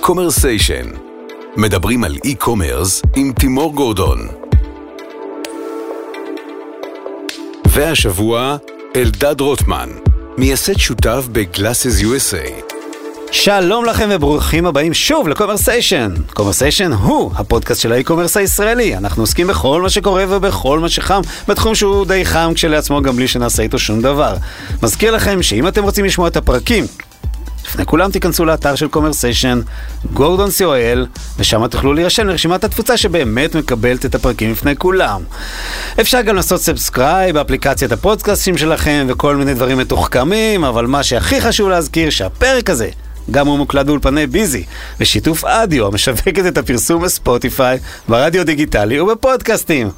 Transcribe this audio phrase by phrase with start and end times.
[0.00, 0.86] קומרסיישן.
[1.56, 4.28] מדברים על e-commerce עם תימור גורדון.
[7.66, 8.56] והשבוע,
[8.96, 9.88] אלדד רוטמן,
[10.38, 12.74] מייסד שותף ב-Glasses USA.
[13.32, 16.14] שלום לכם וברוכים הבאים שוב לקומרסיישן.
[16.34, 18.96] קומרסיישן הוא הפודקאסט של ה e-commerce הישראלי.
[18.96, 23.28] אנחנו עוסקים בכל מה שקורה ובכל מה שחם, בתחום שהוא די חם כשלעצמו גם בלי
[23.28, 24.34] שנעשה איתו שום דבר.
[24.82, 26.84] מזכיר לכם שאם אתם רוצים לשמוע את הפרקים,
[27.66, 29.60] לפני כולם תיכנסו לאתר של קומרסיישן,
[30.12, 35.22] גורדון co.il, ושם תוכלו להירשם לרשימת התפוצה שבאמת מקבלת את הפרקים לפני כולם.
[36.00, 41.68] אפשר גם לעשות subscribe באפליקציית הפודקאסטים שלכם וכל מיני דברים מתוחכמים, אבל מה שהכי חשוב
[41.68, 42.90] להזכיר שהפרק הזה
[43.30, 44.64] גם הוא מוקלט באולפני ביזי,
[45.00, 47.78] בשיתוף אדיו, המשווקת את הפרסום בספוטיפיי,
[48.08, 49.90] ברדיו דיגיטלי ובפודקאסטים.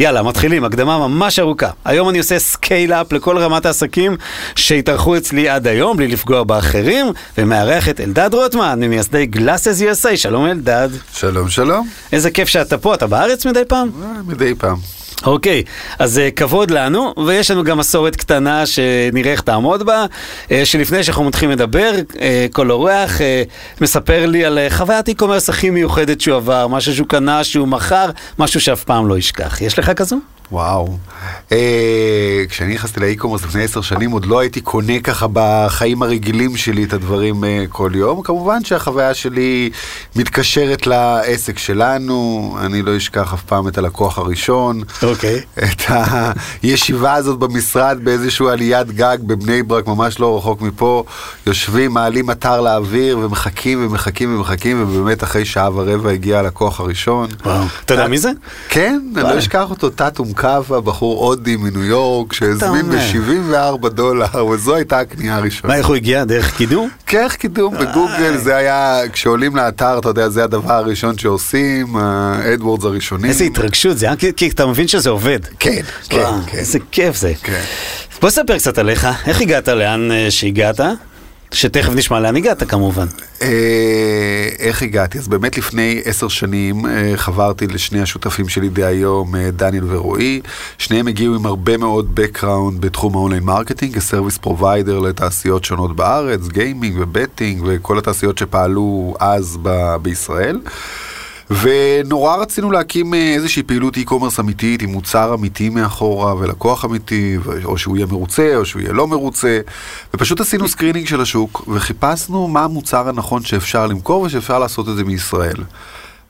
[0.00, 1.70] יאללה, מתחילים, הקדמה ממש ארוכה.
[1.84, 4.16] היום אני עושה scale-up לכל רמת העסקים
[4.54, 7.06] שהתארחו אצלי עד היום, בלי לפגוע באחרים,
[7.38, 10.16] ומארח את אלדד רוטמן, ממייסדי Glasses USA.
[10.16, 10.88] שלום אלדד.
[11.12, 11.88] שלום, שלום.
[12.12, 13.90] איזה כיף שאתה פה, אתה בארץ מדי פעם?
[14.02, 14.76] אה, מדי פעם.
[15.24, 15.62] אוקיי,
[15.98, 20.04] אז uh, כבוד לנו, ויש לנו גם מסורת קטנה שנראה איך תעמוד בה,
[20.44, 22.16] uh, שלפני שאנחנו מתחילים לדבר, uh,
[22.52, 23.20] כל אורח
[23.80, 28.60] מספר לי על חוויית e-commerce הכי מיוחדת שהוא עבר, משהו שהוא קנה, שהוא מכר, משהו
[28.60, 29.62] שאף פעם לא ישכח.
[29.62, 30.16] יש לך כזו?
[30.52, 30.98] וואו.
[31.52, 36.84] אה, כשאני נכנסתי לאי-קומרס לפני עשר שנים עוד לא הייתי קונה ככה בחיים הרגילים שלי
[36.84, 38.22] את הדברים אה, כל יום.
[38.22, 39.70] כמובן שהחוויה שלי
[40.16, 44.82] מתקשרת לעסק שלנו, אני לא אשכח אף פעם את הלקוח הראשון.
[45.02, 45.40] אוקיי.
[45.54, 45.82] את
[46.62, 51.04] הישיבה הזאת במשרד באיזשהו עליית גג בבני ברק, ממש לא רחוק מפה.
[51.46, 57.28] יושבים, מעלים אתר לאוויר ומחכים ומחכים ומחכים, ובאמת אחרי שעה ורבע הגיע הלקוח הראשון.
[57.44, 57.64] וואו.
[57.84, 58.30] אתה יודע מי זה?
[58.68, 64.74] כן, אני לא אשכח אותו, טאטום קאבה, בחור הודי מניו יורק, שהזמין ב-74 דולר, וזו
[64.74, 65.72] הייתה הקנייה הראשונה.
[65.72, 66.24] מה, איך הוא הגיע?
[66.24, 66.88] דרך קידום?
[67.12, 72.84] דרך קידום בגוגל, זה היה, כשעולים לאתר, אתה יודע, זה הדבר הראשון שעושים, ה AdWords
[72.84, 73.30] הראשונים.
[73.30, 74.16] איזה התרגשות זה, אה?
[74.36, 75.40] כי, אתה מבין שזה עובד.
[75.58, 76.58] כן, כן, כן.
[76.58, 77.32] איזה כיף זה.
[77.42, 77.62] כן.
[78.20, 80.80] בוא ספר קצת עליך, איך הגעת לאן אה, שהגעת?
[81.52, 83.06] שתכף נשמע לאן הגעת כמובן.
[83.42, 85.18] אה, איך הגעתי?
[85.18, 90.40] אז באמת לפני עשר שנים אה, חברתי לשני השותפים שלי דהיום, אה, דניאל ורועי.
[90.78, 95.96] שניהם הגיעו עם הרבה מאוד background בתחום ה online marketing, כ service provider לתעשיות שונות
[95.96, 100.60] בארץ, gaming ו betting וכל התעשיות שפעלו אז ב- בישראל.
[101.50, 107.78] ונורא רצינו להקים אה, איזושהי פעילות e-commerce אמיתית עם מוצר אמיתי מאחורה ולקוח אמיתי, או
[107.78, 109.60] שהוא יהיה מרוצה או שהוא יהיה לא מרוצה,
[110.14, 115.04] ופשוט עשינו screening של השוק וחיפשנו מה המוצר הנכון שאפשר למכור ושאפשר לעשות את זה
[115.04, 115.56] מישראל.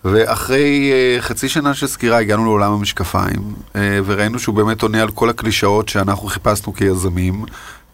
[0.05, 5.11] ואחרי uh, חצי שנה של סקירה הגענו לעולם המשקפיים, uh, וראינו שהוא באמת עונה על
[5.11, 7.45] כל הקלישאות שאנחנו חיפשנו כיזמים,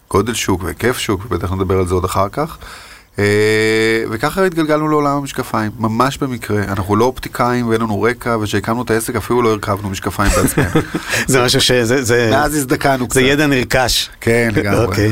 [0.09, 2.57] גודל שוק והיקף שוק, ובטח נדבר על זה עוד אחר כך.
[3.15, 3.19] Uh,
[4.11, 6.63] וככה התגלגלנו לעולם המשקפיים, ממש במקרה.
[6.63, 10.69] אנחנו לא אופטיקאים ואין לנו רקע, וכשהקמנו את העסק אפילו לא הרכבנו משקפיים בעצמנו.
[11.27, 12.03] זה משהו שזה...
[12.03, 13.13] זה, מאז הזדקנו קצת.
[13.13, 14.09] זה ידע נרכש.
[14.21, 14.85] כן, לגמרי.
[14.85, 15.11] אוקיי.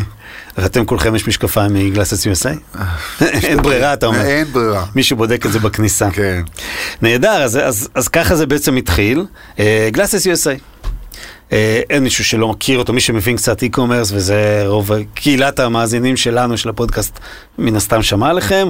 [0.58, 2.80] ואתם כולכם יש משקפיים מגלאסס USA?
[3.22, 4.22] אין ברירה, אתה אומר.
[4.22, 4.86] אין ברירה.
[4.96, 6.12] מישהו בודק את זה בכניסה.
[6.12, 6.42] כן.
[7.02, 9.26] נהדר, אז, אז, אז ככה זה בעצם התחיל.
[9.92, 10.81] גלאסס USA.
[11.52, 16.58] אה, אין מישהו שלא מכיר אותו, מי שמבין קצת e-commerce, וזה רוב קהילת המאזינים שלנו,
[16.58, 17.20] של הפודקאסט,
[17.58, 18.70] מן הסתם שמע עליכם.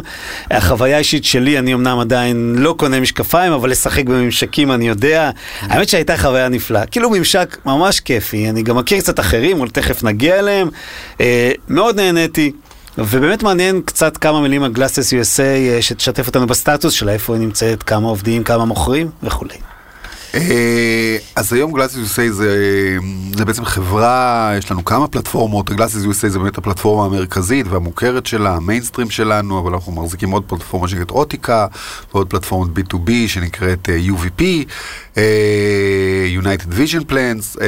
[0.51, 5.29] החוויה האישית שלי, אני אמנם עדיין לא קונה משקפיים, אבל לשחק בממשקים אני יודע.
[5.61, 6.85] האמת שהייתה חוויה נפלאה.
[6.85, 10.69] כאילו ממשק ממש כיפי, אני גם מכיר קצת אחרים, אבל תכף נגיע אליהם.
[11.21, 12.51] אה, מאוד נהניתי.
[12.97, 17.41] ובאמת מעניין קצת כמה מילים על גלאסס USA, אה, שתשתף אותנו בסטטוס שלה, איפה היא
[17.41, 19.55] נמצאת, כמה עובדים, כמה מוכרים וכולי.
[20.33, 22.97] אה, אז היום גלאסיס USA זה,
[23.37, 28.55] זה בעצם חברה, יש לנו כמה פלטפורמות, גלאסיס USA זה באמת הפלטפורמה המרכזית והמוכרת שלה,
[28.55, 31.67] המיינסטרים שלנו, אבל אנחנו מחזיקים עוד פלטפורמה שנקראת אוטיקה,
[32.13, 34.43] ועוד פלטפורמת B2B שנקראת אה, UVP,
[35.17, 37.61] אה, United Vision Plans.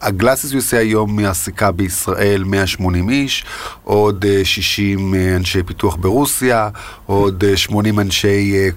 [0.00, 3.44] הגלאסיס USA היום מעסיקה בישראל 180 איש,
[3.84, 6.68] עוד 60 אנשי פיתוח ברוסיה,
[7.06, 8.70] עוד 80 אנשי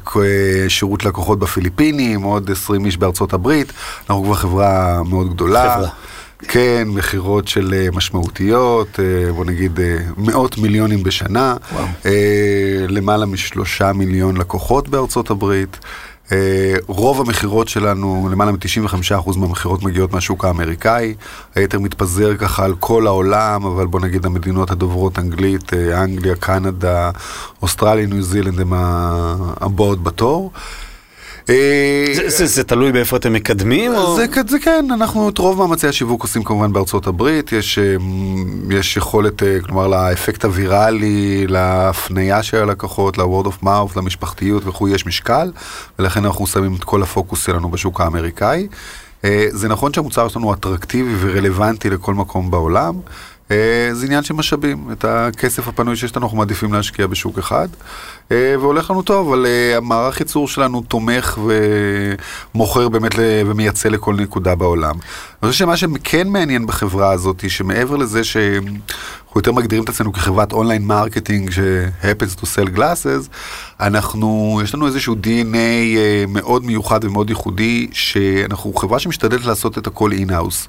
[0.67, 3.73] שירות לקוחות בפיליפינים, עוד 20 איש בארצות הברית,
[4.09, 5.75] אנחנו כבר חברה מאוד גדולה.
[5.75, 5.89] חברה.
[6.47, 9.81] כן, מכירות של uh, משמעותיות, uh, בוא נגיד uh,
[10.17, 11.85] מאות מיליונים בשנה, וואו.
[12.87, 15.79] למעלה משלושה מיליון לקוחות בארצות הברית.
[16.87, 21.13] רוב המכירות שלנו, למעלה מ-95% מהמכירות מגיעות מהשוק האמריקאי,
[21.55, 27.11] היתר מתפזר ככה על כל העולם, אבל בוא נגיד המדינות הדוברות אנגלית, אנגליה, קנדה,
[27.61, 28.73] אוסטרליה, ניו זילנד הם
[29.61, 30.51] הבאות בתור.
[31.49, 33.95] אה, זה- זה זה תלוי באיפה אתם מקדמים?
[33.95, 37.95] או- זה, זה כן, אנחנו את רוב מאמצי השיווק עושים כמובן בארצות הברית, יש, אה,
[38.69, 45.05] יש יכולת, אה, כלומר לאפקט הוויראלי, להפניה של הלקוחות, ל-word of mouth, למשפחתיות וכו', יש
[45.05, 45.51] משקל,
[45.99, 48.67] ולכן אנחנו שמים את כל הפוקוס שלנו בשוק האמריקאי.
[49.49, 52.95] זה נכון שהמוצר שלנו אטרקטיבי ורלוונטי לכל מקום בעולם.
[53.51, 57.67] אה, זה עניין של משאבים, את הכסף הפנוי שיש לנו אנחנו מעדיפים להשקיע בשוק אחד
[58.31, 61.39] אה, והולך לנו טוב, אבל אה, המערך ייצור שלנו תומך
[62.55, 63.11] ומוכר באמת
[63.45, 64.95] ומייצא לכל נקודה בעולם.
[65.43, 70.53] אני חושב שמה שכן מעניין בחברה הזאת, שמעבר לזה שאנחנו יותר מגדירים את עצמנו כחברת
[70.53, 73.29] online marketing ש-happens to sell glasses,
[73.79, 80.11] אנחנו, יש לנו איזשהו DNA מאוד מיוחד ומאוד ייחודי, שאנחנו חברה שמשתדלת לעשות את הכל
[80.11, 80.67] in-house.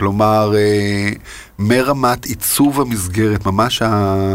[0.00, 1.10] כלומר, אה,
[1.58, 3.82] מרמת עיצוב המסגרת, ממש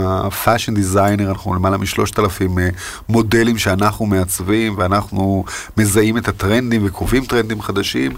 [0.08, 2.70] ה fashion designer, אנחנו למעלה משלושת אלפים אה,
[3.10, 5.46] מודלים שאנחנו מעצבים, ואנחנו
[5.78, 8.12] מזהים את הטרנדים וקובעים טרנדים חדשים,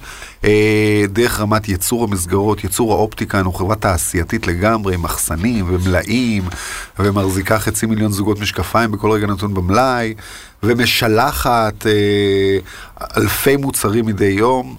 [0.44, 6.44] אה, דרך רמת ייצור המסגרות, ייצור האופטיקה, אנחנו חברה תעשייתית לגמרי, עם מחסנים ומלאים,
[7.00, 10.14] ומחזיקה חצי מיליון זוגות משקפיים בכל רגע נתון במלאי,
[10.64, 12.58] ומשלחת אה,
[13.18, 14.76] אלפי מוצרים מדי יום.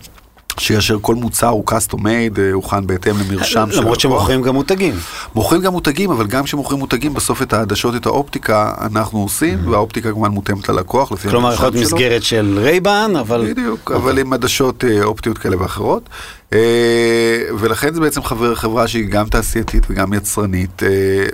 [0.58, 4.00] שיאשר כל מוצר הוא custom made, אה, הוכן בהתאם למרשם של למרות.
[4.00, 4.94] שמוכרים גם מותגים.
[5.34, 10.10] מוכרים גם מותגים, אבל גם כשמוכרים מותגים, בסוף את העדשות, את האופטיקה, אנחנו עושים, והאופטיקה
[10.10, 11.84] כמובן מותאמת ללקוח, לפי כלומר, יכול להיות.
[11.84, 13.46] מסגרת של רייבן, אבל...
[13.50, 16.08] בדיוק, אבל עם עדשות אה, אופטיות כאלה ואחרות.
[16.52, 20.88] אה, ולכן זה בעצם חבר, חברה שהיא גם תעשייתית וגם יצרנית, אה,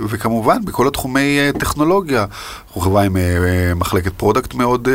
[0.09, 2.27] וכמובן בכל התחומי אה, טכנולוגיה.
[2.67, 3.17] אנחנו חברה עם
[3.77, 4.89] מחלקת product מאוד,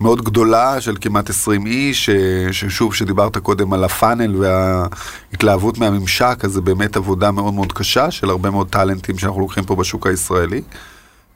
[0.00, 2.10] מאוד גדולה של כמעט 20 איש,
[2.52, 8.30] ששוב, שדיברת קודם על הפאנל וההתלהבות מהממשק, אז זה באמת עבודה מאוד מאוד קשה של
[8.30, 10.62] הרבה מאוד טאלנטים שאנחנו לוקחים פה בשוק הישראלי.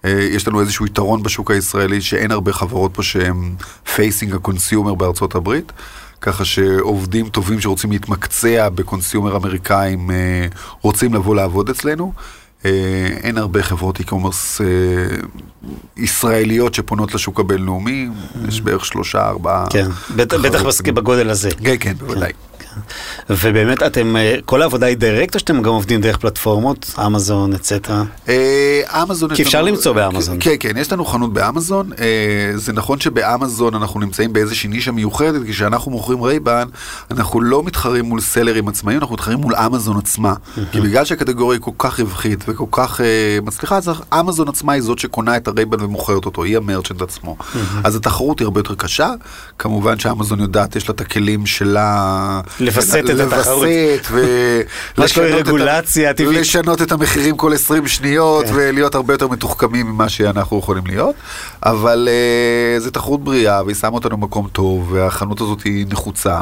[0.05, 3.55] יש לנו איזשהו יתרון בשוק הישראלי שאין הרבה חברות פה שהם
[3.94, 5.72] facing ה consumer בארצות הברית.
[6.20, 10.47] ככה שעובדים טובים שרוצים להתמקצע ב consumer אמריקאים אה,
[10.82, 12.12] רוצים לבוא לעבוד אצלנו.
[12.65, 12.70] אה,
[13.23, 15.17] אין הרבה חברות e-commerce אה,
[15.97, 18.09] ישראליות שפונות לשוק הבינלאומי,
[18.49, 19.67] יש בערך שלושה, ארבעה.
[19.70, 19.87] כן,
[20.17, 20.37] בטח-
[20.94, 21.49] בגודל הזה.
[21.65, 22.32] כן, כן, בוודאי.
[23.31, 28.03] ובאמת אתם, אה, כל העבודה היא דירקט או שאתם גם עובדים דרך פלטפורמות, אמזון, אצטרה?
[29.03, 29.35] אמזון...
[29.35, 30.37] כי אפשר למצוא באמזון.
[30.41, 31.91] כן, כן, יש לנו חנות באמזון.
[31.99, 36.69] אה, זה נכון שבאמזון אנחנו נמצאים באיזושהי נישה מיוחדת, כשאנחנו מוכרים רייבן,
[37.11, 40.35] אנחנו לא מתחרים מול סלרים עצמאיים, אנחנו מתחרים מול אמזון עצמה.
[40.73, 43.91] כי בגלל שהקטגוריה היא כל כך רווחית וכל כך אה, מצליחה, אז
[44.21, 47.37] אמזון עצמה היא זאת שקונה את הרייבן ומוכרת אותו, היא המרצ'נט עצמו.
[47.85, 49.11] אז התחרות היא הרבה יותר קשה.
[49.59, 52.41] כמובן שאמזון יודעת, יש לה את הכלים שלה...
[52.76, 53.67] לווסת את התחרות.
[53.67, 54.20] לווסת ו...
[54.99, 56.41] לשנות את רגולציה טבעית.
[56.41, 58.53] לשנות את המחירים כל 20 שניות כן.
[58.55, 61.15] ולהיות הרבה יותר מתוחכמים ממה שאנחנו יכולים להיות.
[61.62, 66.41] אבל uh, זו תחרות בריאה והיא שמה אותנו במקום טוב והחנות הזאת היא נחוצה.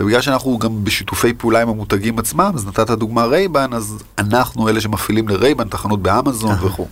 [0.00, 4.80] ובגלל שאנחנו גם בשיתופי פעולה עם המותגים עצמם, אז נתת דוגמה Ray-Ban, אז אנחנו אלה
[4.80, 6.86] שמפעילים ל Ray-Ban את החנות באמזון וכו'.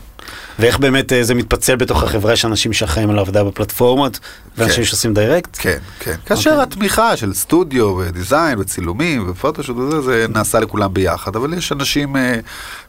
[0.58, 4.20] ואיך באמת אה, זה מתפצל בתוך החברה, יש אנשים שאחראים על העבודה בפלטפורמות,
[4.56, 4.84] ואנשים כן.
[4.84, 5.56] שעושים direct?
[5.60, 6.14] כן, כן.
[6.26, 11.54] כאשר התמיכה של סטודיו ו design וצילומים ו photoshoot וזה, זה נעשה לכולם ביחד, אבל
[11.54, 12.18] יש אנשים אה,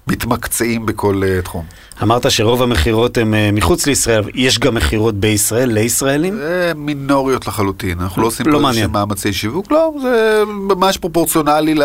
[0.10, 1.66] מתמקצעים בכל אה, תחום.
[2.04, 6.36] אמרת שרוב המכירות הן אה, מחוץ לישראל, יש גם מכירות בישראל לישראלים?
[6.36, 8.68] זה מינוריות לחלוטין, אנחנו לא עושים לא פה.
[8.70, 11.76] איזשהם מאמצי שיווק, לא, זה ממש פרופורציונלי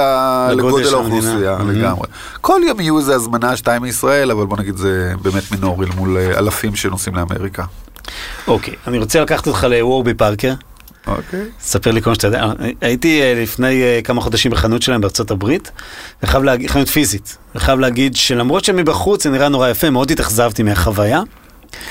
[0.50, 1.88] לגודל האוכלוסייה המדינה.
[1.88, 2.06] לגמרי.
[2.40, 6.38] כל יום יהיו איזה הזמנה שתיים מישראל, אבל בוא נגיד זה באמת מינורי מול אה,
[6.38, 7.64] אלפים שנוסעים לאמריקה.
[8.46, 10.52] אוקיי, אני רוצה לקחת אותך לוורבי פארקר.
[11.06, 11.44] אוקיי.
[11.60, 12.46] ספר לי כל מה שאתה יודע.
[12.80, 15.70] הייתי אה, לפני אה, כמה חודשים בחנות שלהם בארצות הברית,
[16.22, 21.22] וחייב להגיד, חנות פיזית, וחייב להגיד שלמרות שמבחוץ זה נראה נורא יפה, מאוד התאכזבתי מהחוויה.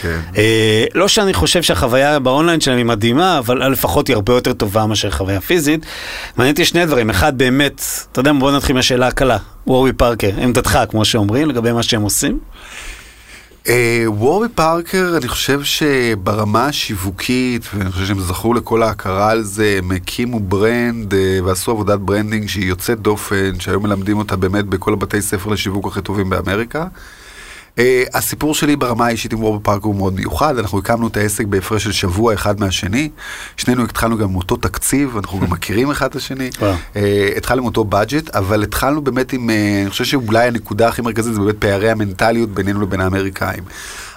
[0.02, 0.20] כן.
[0.38, 4.86] אה, לא שאני חושב שהחוויה באונליין שלהם היא מדהימה, אבל לפחות היא הרבה יותר טובה
[4.86, 5.86] מאשר חוויה פיזית.
[6.38, 10.80] מעניין אותי שני דברים, אחד באמת, אתה יודע, בוא נתחיל מהשאלה הקלה, Warby Parker, עמדתך,
[10.90, 12.40] כמו שאומרים, לגבי מה שהם עושים.
[13.70, 19.76] אה, Warby Parker, אני חושב שברמה השיווקית, ואני חושב שהם זכו לכל ההכרה על זה,
[19.78, 24.94] הם הקימו brand אה, ועשו עבודת branding שהיא יוצאת דופן, שהיום מלמדים אותה באמת בכל
[24.94, 26.88] הבתי ספר לשיווק הכי טובים באמריקה.
[27.78, 27.82] Uh,
[28.14, 31.84] הסיפור שלי ברמה האישית עם וורי פארקר הוא מאוד מיוחד, אנחנו הקמנו את העסק בהפרש
[31.84, 33.10] של שבוע אחד מהשני,
[33.58, 36.64] שנינו התחלנו גם עם אותו תקציב, אנחנו גם מכירים אחד את השני, uh,
[37.38, 41.34] התחלנו עם אותו בדג'ט, אבל התחלנו באמת עם, uh, אני חושב שאולי הנקודה הכי מרכזית
[41.34, 43.64] זה באמת פערי המנטליות בינינו לבין האמריקאים.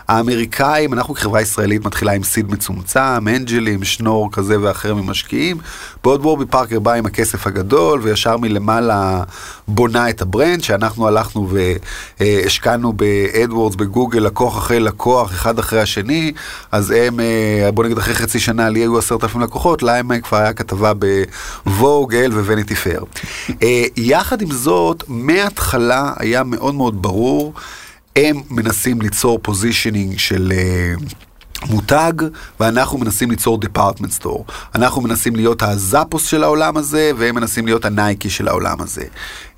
[0.08, 5.58] האמריקאים, אנחנו כחברה ישראלית מתחילה עם סיד מצומצם, אנג'לים, שנור כזה ואחר ממשקיעים,
[6.04, 9.22] בעוד וורבי פארקר בא עם הכסף הגדול וישר מלמעלה
[9.68, 11.48] בונה את ה brand, שאנחנו הלכנו
[12.20, 16.32] והשקענו ב AdWords, בגוגל, לקוח אחרי לקוח, אחד אחרי השני,
[16.72, 20.38] אז הם, אה, בוא נגיד אחרי חצי שנה, לי היו עשרת אלפים לקוחות, להם כבר
[20.38, 20.92] היה כתבה
[21.66, 23.04] ב Vogue, או ל Vanity Fair.
[23.62, 27.52] אה, יחד עם זאת, מההתחלה היה מאוד מאוד ברור,
[28.16, 30.52] הם מנסים ליצור positioning של...
[30.52, 31.14] אה,
[31.70, 32.12] מותג,
[32.60, 34.44] ואנחנו מנסים ליצור department store.
[34.74, 38.80] אנחנו מנסים להיות ה Zappos של העולם הזה, והם מנסים להיות ה Nike של העולם
[38.80, 39.02] הזה.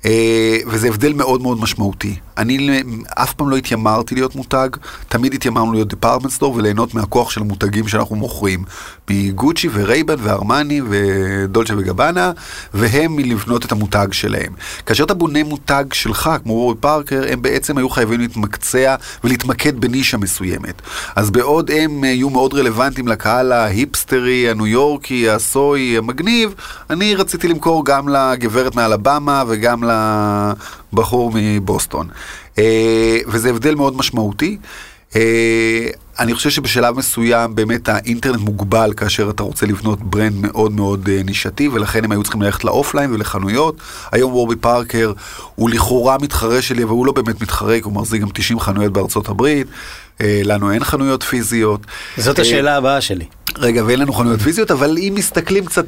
[0.05, 2.15] אה, וזה הבדל מאוד מאוד משמעותי.
[2.37, 4.69] אני אף פעם לא התיימרתי להיות מותג,
[5.09, 8.63] תמיד התיימרנו להיות department store וליהנות מהכוח של המותגים שאנחנו מוכרים.
[9.09, 12.31] מגוצ'י ורייבן וארמני ודולצ'ה וגבנה,
[12.73, 14.53] והם מלבנות את המותג שלהם.
[14.85, 20.17] כאשר אתה בונה מותג שלך, כמו Warby Parker, הם בעצם היו חייבים להתמקצע ולהתמקד בנישה
[20.17, 20.81] מסוימת.
[21.15, 26.55] אז בעוד הם יהיו מאוד רלוונטיים לקהל ההיפסטרי, הניו יורקי, הסוי, המגניב,
[26.89, 29.83] אני רציתי למכור גם לגברת מאלבמה וגם
[30.93, 32.07] לבחור מבוסטון.
[32.57, 34.57] אה, וזה הבדל מאוד משמעותי.
[35.15, 35.87] אה,
[36.19, 41.21] אני חושב שבשלב מסוים באמת האינטרנט מוגבל כאשר אתה רוצה לבנות brand מאוד מאוד אה,
[41.25, 43.75] נישתי ולכן הם היו צריכים ללכת ל offline ולחנויות.
[44.11, 45.13] היום Warby Parker
[45.55, 48.93] הוא לכאורה מתחרה שלי אבל הוא לא באמת מתחרה, כי הוא מחזיק גם 90 חנויות
[48.93, 49.67] בארצות הברית.
[50.23, 51.81] לנו אין חנויות פיזיות.
[52.17, 53.25] זאת השאלה הבאה שלי.
[53.57, 55.85] רגע, ואין לנו חנויות פיזיות, אבל אם מסתכלים קצת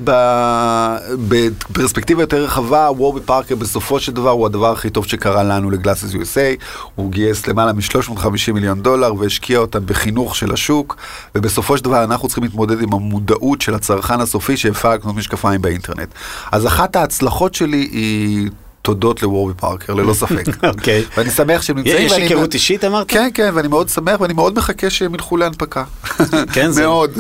[1.28, 6.14] בפרספקטיבה יותר רחבה, וורבי פארקר בסופו של דבר הוא הדבר הכי טוב שקרה לנו לגלאסס
[6.14, 6.64] USA.
[6.96, 10.98] הוא גייס למעלה מ-350 מיליון דולר והשקיע אותם בחינוך של השוק,
[11.36, 16.10] ובסופו של דבר אנחנו צריכים להתמודד עם המודעות של הצרכן הסופי שאפשר לקנות משקפיים באינטרנט.
[16.52, 18.50] אז אחת ההצלחות שלי היא...
[18.82, 20.46] תודות לוורובי פארקר, ללא ספק.
[20.70, 21.04] אוקיי.
[21.18, 22.06] ואני שמח שהם נמצאים.
[22.06, 23.10] יש היכרות אישית אמרת?
[23.10, 25.84] כן, כן, ואני מאוד שמח ואני מאוד מחכה שהם ילכו להנפקה.
[26.54, 27.12] כן, זה מאוד.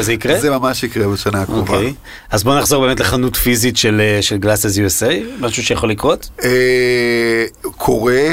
[0.00, 0.40] זה יקרה?
[0.40, 1.74] זה ממש יקרה בשנה הקרובה.
[1.74, 1.94] אוקיי.
[2.30, 4.00] אז בוא נחזור באמת לחנות פיזית של
[4.32, 6.28] אה, Glasses USA, משהו שיכול לקרות?
[6.44, 7.44] אה,
[7.76, 8.28] קורה,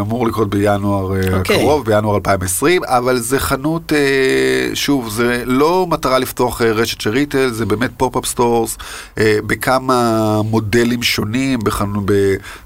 [0.00, 1.56] אמור לקרות בינואר אה, אוקיי.
[1.56, 3.92] הקרוב, בינואר 2020, אבל זה חנות,
[4.74, 8.76] שוב, זה לא מטרה לפתוח רשת של retail, זה באמת pop-up stores,
[9.16, 12.04] בכמה מודלים שונים, חנות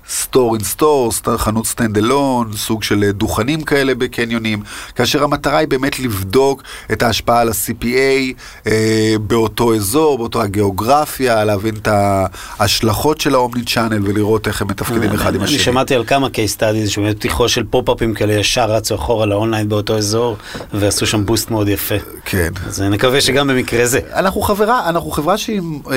[0.08, 4.62] ב store in store, חנות stand alone, סוג של דוכנים כאלה בקניונים,
[4.94, 8.34] כאשר המטרה היא באמת לבדוק את ההשפעה על ה-CPA
[8.66, 15.10] אה, באותו אזור, באותו הגיאוגרפיה, להבין את ההשלכות של האומני צ'אנל ולראות איך הם מתפקדים
[15.10, 15.56] אה, אחד עם השני.
[15.56, 19.68] אני שמעתי על כמה case studies שבאמת פתיחו של פופ-אפים כאלה ישר רצו אחורה לאונליין
[19.68, 20.36] באותו אזור
[20.72, 21.94] ועשו שם בוסט מאוד יפה.
[22.24, 22.48] כן.
[22.66, 24.00] אז אני מקווה שגם במקרה זה.
[24.12, 25.60] אנחנו חברה, אנחנו חברה שהיא
[25.92, 25.96] אה,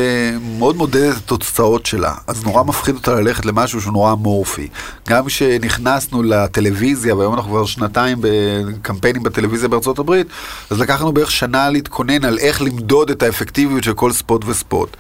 [0.57, 4.67] מאוד מודדת את התוצאות שלה, אז נורא מפחיד אותה ללכת למשהו שהוא נורא אמורפי.
[5.07, 10.27] גם כשנכנסנו לטלוויזיה, והיום אנחנו כבר שנתיים בקמפיינים בטלוויזיה בארצות הברית,
[10.69, 14.97] אז לקחנו בערך שנה להתכונן על איך למדוד את האפקטיביות של כל ספוט וספוט.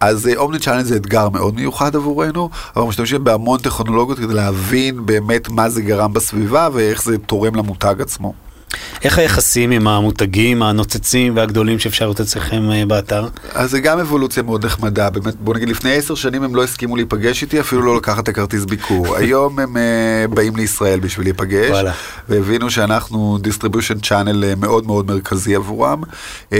[0.00, 5.06] אז אומני אה, צ'אנל זה אתגר מאוד מיוחד עבורנו, אבל משתמשים בהמון טכנולוגיות כדי להבין
[5.06, 8.49] באמת מה זה גרם בסביבה ואיך זה תורם למותג עצמו.
[9.04, 13.28] איך היחסים עם המותגים הנוצצים והגדולים שאפשר לראות אצלכם אה, באתר?
[13.52, 16.96] אז זה גם אבולוציה מאוד נחמדה, באמת, בוא נגיד לפני עשר שנים הם לא הסכימו
[16.96, 19.14] להיפגש איתי, אפילו לא לקחת את הכרטיס ביקור.
[19.16, 21.92] היום הם uh, באים לישראל בשביל להיפגש, וואלה.
[22.28, 26.02] והבינו שאנחנו distribution channel אה, מאוד מאוד מרכזי עבורם.
[26.50, 26.54] Uh,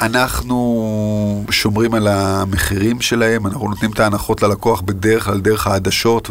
[0.00, 6.30] אנחנו שומרים על המחירים שלהם, אנחנו נותנים את ההנחות ללקוח בדרך כלל דרך העדשות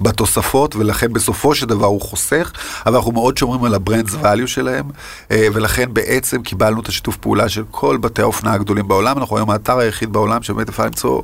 [0.00, 2.52] ובתוספות, ולכן בסופו של דבר הוא חוסך,
[2.86, 4.84] אבל אנחנו מאוד שומרים על הברנדס value שלהם,
[5.30, 9.18] אה, ולכן בעצם קיבלנו את השיתוף פעולה של כל בתי האופנה הגדולים בעולם.
[9.18, 11.22] אנחנו היום האתר היחיד בעולם שבאמת אפשר למצוא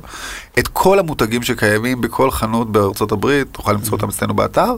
[0.59, 4.75] את כל המותגים שקיימים בכל חנות בארצות הברית, תוכל למצוא אותם אצלנו באתר.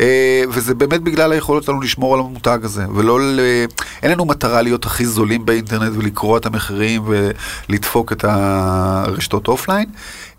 [0.00, 3.40] אה, וזה באמת בגלל היכולת שלנו לשמור על המותג הזה, ולא, ל...
[4.02, 9.86] אין לנו מטרה להיות הכי זולים באינטרנט ולקרוע את המחירים ולדפוק את הרשתות אופליין.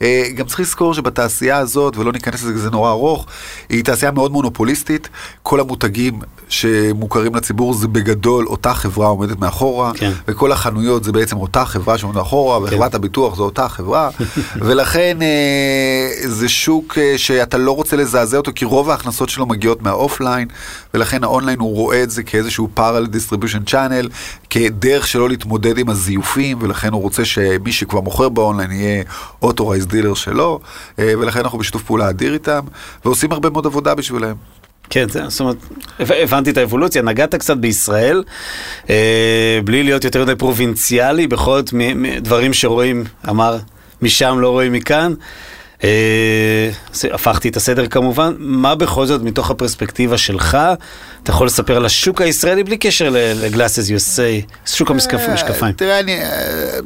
[0.01, 3.25] אה, גם צריך לזכור שבתעשייה הזאת, ולא ניכנס לזה כי זה נורא ארוך,
[3.69, 5.09] היא תעשייה מאוד מונופוליסטית.
[5.43, 10.11] כל המותגים שמוכרים לציבור זה בגדול אותה חברה עומדת מאחורה, כן.
[10.27, 12.97] וכל החנויות זה בעצם אותה חברה שעומדת מאחורה, וחברת כן.
[12.97, 14.09] הביטוח זו אותה חברה,
[14.65, 20.47] ולכן אה, זה שוק שאתה לא רוצה לזעזע אותו, כי רוב ההכנסות שלו מגיעות מהאופליין,
[20.93, 24.09] ולכן האונליין הוא רואה את זה כאיזשהו parallel distribution channel,
[24.49, 29.03] כדרך שלא להתמודד עם הזיופים, ולכן הוא רוצה שמי שכבר מוכר באונליין יהיה
[29.41, 30.59] authorized dealer שלו,
[30.99, 32.61] אה, ולכן אנחנו בשיתוף פעולה אדיר איתם,
[33.05, 34.35] ועושים הרבה מאוד עבודה בשבילם.
[34.89, 35.57] כן, זאת אומרת,
[35.99, 38.23] הבנתי את האבולוציה, נגעת קצת בישראל,
[38.89, 41.73] אה, בלי להיות יותר מדי פרובינציאלי, בכל זאת
[42.21, 43.57] דברים שרואים, אמר,
[44.01, 45.13] משם לא רואים מכאן.
[45.84, 46.69] אה,
[47.13, 50.57] הפכתי את הסדר כמובן, מה בכל זאת מתוך הפרספקטיבה שלך,
[51.24, 54.22] אתה יכול לספר על השוק הישראלי בלי קשר לגלאסס USA,
[54.65, 55.74] שוק המשקפ- המשקפיים.
[55.74, 56.22] תראה, אני...
[56.22, 56.79] אה,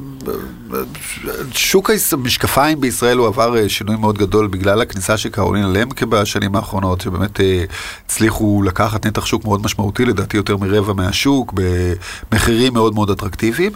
[1.53, 6.55] שוק המשקפיים בישראל הוא עבר אה, שינוי מאוד גדול בגלל הכניסה של קרולינה למקה בשנים
[6.55, 7.63] האחרונות, שבאמת אה,
[8.05, 11.53] הצליחו לקחת נתח שוק מאוד משמעותי, לדעתי יותר מרבע מהשוק,
[12.31, 13.71] במחירים מאוד מאוד אטרקטיביים.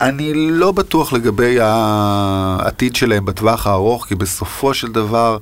[0.00, 5.38] אני לא בטוח לגבי העתיד שלהם בטווח הארוך, כי בסופו של דבר...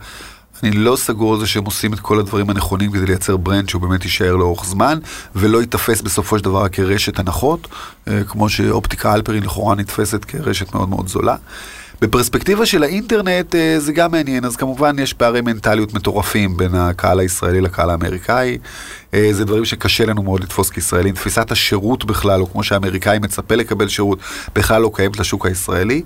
[0.63, 3.83] אני לא סגור על זה שהם עושים את כל הדברים הנכונים כדי לייצר ברנד שהוא
[3.83, 4.99] באמת יישאר לאורך זמן,
[5.35, 7.69] ולא ייתפס בסופו של דבר כרשת הנחות,
[8.09, 11.37] אה, כמו שאופטיקה אלפרין לכאורה נתפסת כרשת מאוד מאוד זולה.
[12.01, 17.21] בפרספקטיבה של האינטרנט אה, זה גם מעניין, אז כמובן יש פערי מנטליות מטורפים בין הקהל
[17.21, 18.59] הישראלי לקהל האמריקאי.
[19.15, 21.15] אה, זה דברים שקשה לנו מאוד לתפוס כישראלים.
[21.15, 24.19] תפיסת השירות בכלל, או כמו שהאמריקאי מצפה לקבל שירות,
[24.55, 26.03] בכלל לא קיימת לשוק הישראלי.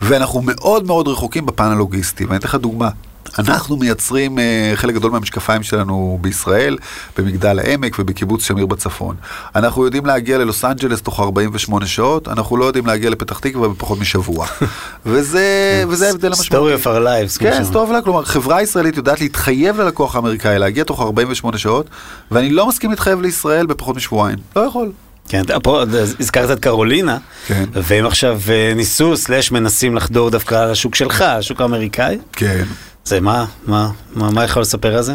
[0.00, 2.88] ואנחנו מאוד מאוד רחוקים בפן הלוגיסטי, ואני אתן לך דוגמה.
[3.38, 4.40] אנחנו מייצרים uh,
[4.74, 6.78] חלק גדול מהמשקפיים שלנו בישראל,
[7.18, 9.16] במגדל העמק ובקיבוץ שמיר בצפון.
[9.54, 13.98] אנחנו יודעים להגיע ללוס אנג'לס תוך 48 שעות, אנחנו לא יודעים להגיע לפתח תקווה בפחות
[13.98, 14.46] משבוע.
[15.06, 16.74] וזה, ההבדל המשמעותי.
[16.74, 17.38] Story of our lives.
[17.38, 17.64] כן, שאומרים.
[17.64, 21.86] Story of כלומר חברה ישראלית יודעת להתחייב ללקוח האמריקאי להגיע תוך 48 שעות,
[22.30, 24.38] ואני לא מסכים להתחייב לישראל בפחות משבועיים.
[24.56, 24.92] לא יכול.
[25.28, 25.82] כן, פה
[26.20, 27.64] הזכרת את קרולינה, כן.
[27.72, 32.18] והם עכשיו אה, ניסו, סלאש מנסים לחדור דווקא לשוק שלך, השוק האמריקאי.
[32.32, 32.64] כן.
[33.04, 35.14] זה מה, מה, מה, מה יכול לספר על זה?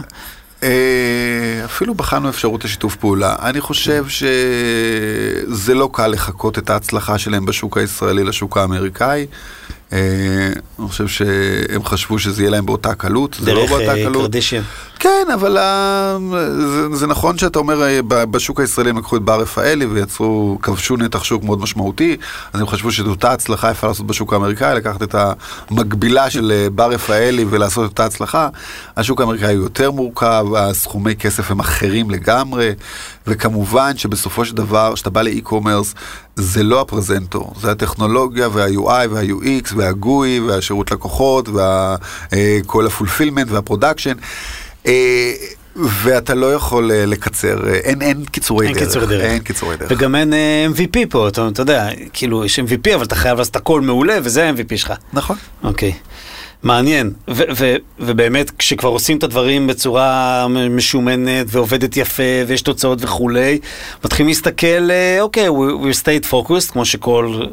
[0.63, 3.35] אה, אפילו בחנו אפשרות לשיתוף פעולה.
[3.41, 9.27] אני חושב שזה לא קל לחקות את ההצלחה שלהם בשוק הישראלי לשוק האמריקאי.
[9.93, 9.99] אה,
[10.79, 14.21] אני חושב שהם חשבו שזה יהיה להם באותה קלות, זה לא דרך באותה אה, קלות.
[14.21, 14.61] קרדישן.
[14.99, 16.17] כן, אבל אה,
[16.57, 21.23] זה, זה נכון שאתה אומר, בשוק הישראלי הם לקחו את בר רפאלי ויצרו, כבשו נתח
[21.23, 22.17] שוק מאוד משמעותי,
[22.53, 25.15] אז הם חשבו שאת אותה הצלחה אפשר לעשות בשוק האמריקאי, לקחת את
[25.71, 28.49] המקבילה של בר רפאלי ולעשות את אותה הצלחה.
[28.97, 32.71] השוק האמריקאי הוא יותר מורכב, הסכומי כסף הם אחרים לגמרי,
[33.29, 35.95] וכמובן שבסופו של דבר, כשאתה בא ל e-commerce,
[36.35, 44.13] זה לא הפרזנטור, זה הטכנולוגיה וה-UI וה-UX וה-GUI והשירות לקוחות וכל ה fulfillment וה production.
[45.75, 48.83] ואתה לא יכול אה, לקצר, אה, אין, אין קיצורי אין דרך.
[48.83, 49.21] קיצורי דרך.
[49.21, 49.91] אין קיצורי דרך.
[49.91, 53.55] וגם אין אה, MVP פה, אתה, אתה יודע, כאילו יש MVP אבל אתה חייב לעשות
[53.55, 54.93] הכל מעולה וזה ה-MVP שלך.
[55.13, 55.37] נכון.
[55.63, 55.93] אוקיי.
[56.63, 63.59] מעניין, ו- ו- ובאמת כשכבר עושים את הדברים בצורה משומנת ועובדת יפה ויש תוצאות וכולי,
[64.05, 67.45] מתחילים להסתכל, אה, אוקיי, we, we stayed focused, כמו שכל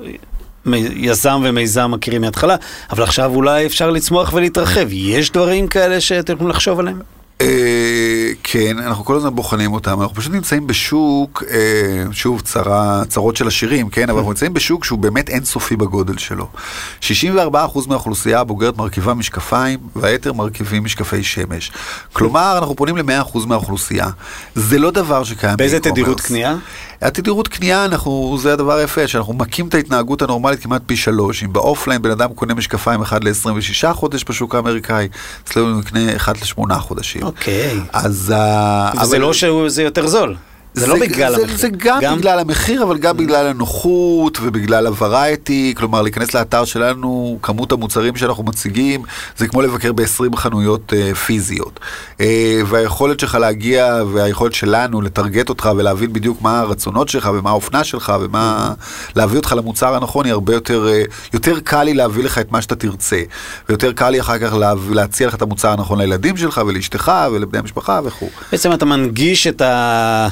[0.96, 2.56] יזם ומיזם מכירים מההתחלה,
[2.90, 4.88] אבל עכשיו אולי אפשר לצמוח ולהתרחב.
[4.92, 7.00] יש דברים כאלה שאתם יכולים לחשוב עליהם?
[7.40, 13.36] אה, כן, אנחנו כל הזמן בוחנים אותם, אנחנו פשוט נמצאים בשוק, אה, שוב, צרה, צרות
[13.36, 16.48] של עשירים, כן, אבל אנחנו נמצאים בשוק שהוא באמת אינסופי בגודל שלו.
[17.00, 17.04] 64%
[17.88, 21.72] מהאוכלוסייה הבוגרת מרכיבה משקפיים, והיתר מרכיבים משקפי שמש.
[22.12, 24.08] כלומר, אנחנו פונים ל-100% מהאוכלוסייה.
[24.54, 25.80] זה לא דבר שקיים באיזה.
[25.80, 26.56] תדירות קנייה?
[27.02, 31.42] התדירות קנייה, אנחנו, זה הדבר היפה, שאנחנו מכים את ההתנהגות הנורמלית כמעט פי שלוש.
[31.42, 35.08] אם באופליין בן אדם קונה משקפיים אחד ל-26 חודש בשוק האמריקאי,
[35.44, 37.22] אצלנו הוא יקנה אחד לשמונה חודשים.
[37.22, 37.80] אוקיי.
[37.92, 38.14] אז...
[38.16, 38.36] וזה
[39.02, 40.36] אבל- לא שזה יותר זול.
[40.76, 41.56] זה לא בגלל זה, המחיר.
[41.56, 47.72] זה גם, בגלל המחיר, אבל גם בגלל הנוחות ובגלל הוורייטי, כלומר להיכנס לאתר שלנו, כמות
[47.72, 49.02] המוצרים שאנחנו מציגים,
[49.36, 51.80] זה כמו לבקר ב-20 חנויות uh, פיזיות.
[52.18, 52.22] Uh,
[52.66, 58.12] והיכולת שלך להגיע, והיכולת שלנו לטרגט אותך ולהבין בדיוק מה הרצונות שלך ומה האופנה שלך
[58.20, 58.72] ומה...
[59.16, 62.62] להביא אותך למוצר הנכון היא הרבה יותר, uh, יותר קל לי להביא לך את מה
[62.62, 63.22] שאתה תרצה.
[63.68, 67.58] ויותר קל לי אחר כך לה, להציע לך את המוצר הנכון לילדים שלך ולאשתך ולבני
[67.58, 68.28] המשפחה וכו'.
[68.52, 70.28] בעצם אתה מנגיש את ה...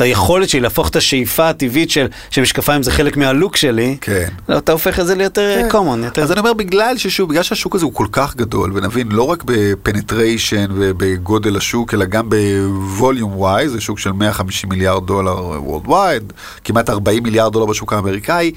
[0.00, 4.28] את היכולת שלי להפוך את השאיפה הטבעית של שמשקפיים זה חלק מהלוק שלי, כן.
[4.48, 5.78] לא, אתה הופך את זה ליותר כן.
[5.78, 6.22] common, יותר...
[6.22, 9.42] אז אני אומר, בגלל ששוב, בגלל שהשוק הזה הוא כל כך גדול, ונבין, לא רק
[9.46, 16.32] ב penetration ובגודל השוק, אלא גם ב volume-wise, זה שוק של 150 מיליארד דולר worldwide,
[16.64, 18.52] כמעט 40 מיליארד דולר בשוק האמריקאי,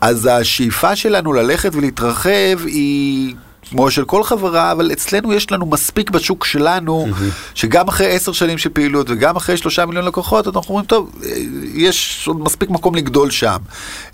[0.00, 3.34] אז השאיפה שלנו ללכת ולהתרחב היא...
[3.70, 7.06] כמו של כל חברה, אבל אצלנו יש לנו מספיק בשוק שלנו,
[7.54, 11.30] שגם אחרי עשר שנים של פעילות וגם אחרי שלושה מיליון לקוחות, אנחנו אומרים, טוב, אה,
[11.74, 13.56] יש עוד מספיק מקום לגדול שם.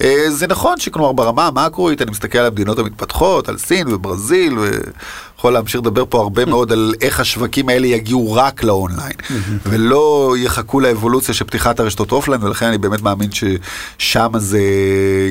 [0.00, 4.58] אה, זה נכון שכלומר ברמה המקרואית, אני מסתכל על המדינות המתפתחות, על סין וברזיל,
[5.44, 9.12] ויכול להמשיך לדבר פה הרבה מאוד על איך השווקים האלה יגיעו רק לאונליין,
[9.66, 14.61] ולא יחכו לאבולוציה של פתיחת הרשתות אופליין, ולכן אני באמת מאמין ששם זה,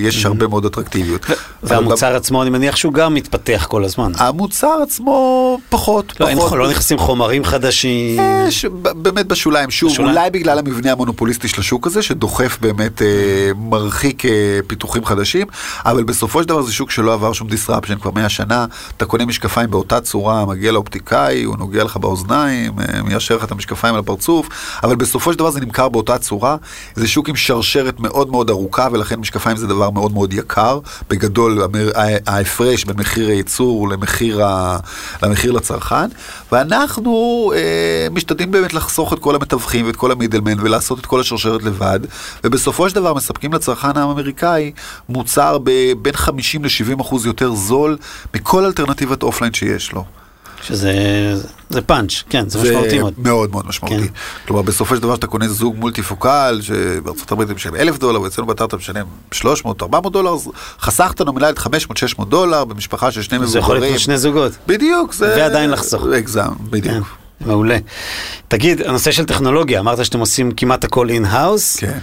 [0.01, 1.25] יש הרבה מאוד אטרקטיביות.
[1.63, 4.11] והמוצר עצמו, אני מניח שהוא גם מתפתח כל הזמן.
[4.17, 6.59] המוצר עצמו פחות, לא, פחות.
[6.59, 8.19] לא נכנסים חומרים חדשים.
[8.95, 9.99] באמת בשוליים, שוב.
[9.99, 13.07] אולי בגלל המבנה המונופוליסטי של השוק הזה, שדוחף באמת, אה,
[13.55, 14.31] מרחיק אה,
[14.67, 15.47] פיתוחים חדשים,
[15.85, 18.65] אבל בסופו של דבר זה שוק שלא עבר שום disruption כבר 100 שנה,
[18.97, 23.51] אתה קונה משקפיים באותה צורה, מגיע לאופטיקאי, הוא נוגע לך באוזניים, אה, מיישר לך את
[23.51, 24.49] המשקפיים על הפרצוף,
[24.83, 26.55] אבל בסופו של דבר זה נמכר באותה צורה.
[26.95, 30.79] זה שוק עם שרשרת מאוד מאוד ארוכה, ולכן משקפיים זה דבר מאוד מאוד יקר.
[31.09, 31.61] בגדול,
[32.27, 34.77] ההפרש בין מחיר הייצור למחיר, ה...
[35.23, 36.07] למחיר לצרכן,
[36.51, 41.19] ואנחנו אה, משתדלים באמת לחסוך את כל המתווכים ואת כל ה middleman ולעשות את כל
[41.19, 41.99] השרשרת לבד,
[42.43, 44.71] ובסופו של דבר מספקים לצרכן האמריקאי
[45.09, 45.57] מוצר
[46.01, 47.97] בין 50 ל-70 אחוז יותר זול
[48.35, 50.05] מכל אלטרנטיבת אופליין שיש לו.
[50.63, 50.93] שזה
[51.69, 53.13] זה פאנץ', כן, זה, זה משמעותי מאוד.
[53.17, 54.07] מאוד מאוד משמעותי.
[54.07, 54.13] כן.
[54.47, 58.47] כלומר, בסופו של דבר שאתה קונה זוג מולטיפוקל, שבארצות הברית הם משלם אלף דולר, ואצלנו
[58.47, 63.51] באתר אתה משלם 300, 400 דולר, אז חסכת נומינלית 500-600 דולר במשפחה של שני מבוגרים.
[63.53, 64.51] זה יכול להיות שני זוגות.
[64.67, 65.13] בדיוק.
[65.13, 65.33] זה...
[65.37, 66.03] ועדיין לחסוך.
[66.19, 67.05] eye exam, בדיוק.
[67.07, 67.22] כן.
[67.45, 67.77] מעולה.
[68.47, 71.77] תגיד, הנושא של טכנולוגיה, אמרת שאתם עושים כמעט הכל in-house.
[71.77, 71.99] כן.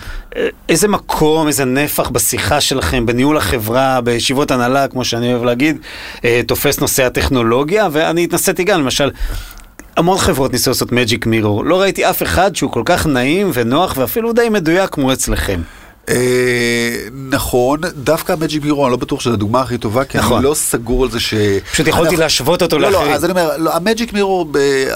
[0.69, 5.77] איזה מקום, איזה נפח בשיחה שלכם, בניהול החברה, בישיבות הנהלה, כמו שאני אוהב להגיד,
[6.25, 9.11] אה, תופס נושא הטכנולוגיה, ואני התנסיתי גם, למשל,
[9.97, 13.97] המון חברות ניסו לעשות מג'יק מירור, לא ראיתי אף אחד שהוא כל כך נעים ונוח
[13.97, 15.61] ואפילו די מדויק כמו אצלכם.
[16.09, 16.15] אה,
[17.31, 20.37] נכון, דווקא המג'יק מירו, אני לא בטוח שזו הדוגמה הכי טובה, כי נכון.
[20.37, 21.35] אני לא סגור על זה ש...
[21.73, 23.01] פשוט יכולתי להשוות אותו לאחרים.
[23.01, 24.47] לא, לא, אז אני אומר, לא, המג'יק מירו,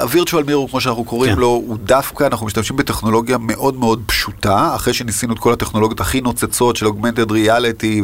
[0.01, 1.41] הווירטואל מירו, כמו שאנחנו קוראים כן.
[1.41, 6.21] לו, הוא דווקא, אנחנו משתמשים בטכנולוגיה מאוד מאוד פשוטה, אחרי שניסינו את כל הטכנולוגיות הכי
[6.21, 8.03] נוצצות של אוגמנטד ריאליטי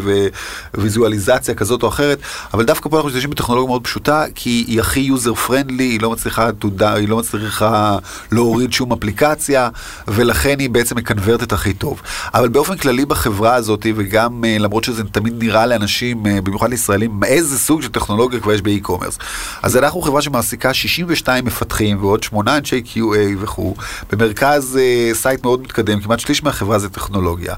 [0.75, 2.19] וויזואליזציה כזאת או אחרת,
[2.55, 6.11] אבל דווקא פה אנחנו משתמשים בטכנולוגיה מאוד פשוטה, כי היא הכי user friendly, היא לא
[6.11, 7.99] מצליחה תודה, היא לא מצליחה
[8.33, 9.69] להוריד שום אפליקציה,
[10.09, 12.03] ולכן היא בעצם מקנוורטת הכי טוב.
[12.35, 16.71] אבל באופן כללי, כללי בחברה הזאת, וגם אה, למרות שזה תמיד נראה לאנשים, אה, במיוחד
[16.71, 19.19] לישראלים, איזה סוג של טכנולוגיה כבר יש ב e-commerce.
[19.63, 23.75] אז אנחנו חברה שמעסיקה 62 מפתחים ועוד 8 אנשי QA וכו',
[24.13, 27.55] במרכז אה, site מאוד מתקדם, כמעט שליש מהחברה זה טכנולוגיה.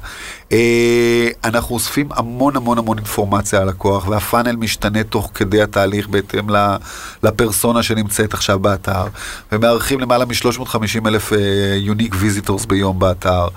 [1.45, 6.47] אנחנו אוספים המון המון המון אינפורמציה על לקוח, והפאנל משתנה תוך כדי התהליך בהתאם
[7.23, 9.05] לפרסונה שנמצאת עכשיו באתר,
[9.53, 11.33] ומארחים למעלה מ-350 אלף
[11.77, 13.49] unique visitors ביום באתר.